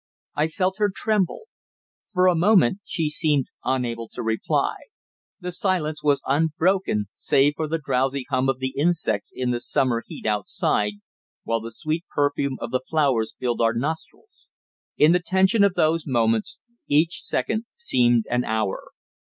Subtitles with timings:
[0.33, 1.41] I felt her tremble.
[2.11, 4.73] For a moment she seemed unable to reply.
[5.39, 10.01] The silence was unbroken save for the drowsy hum of the insects in the summer
[10.03, 10.93] heat outside,
[11.43, 14.47] while the sweet perfume of the flowers filled our nostrils.
[14.97, 18.93] In the tension of those moments each second seemed an hour.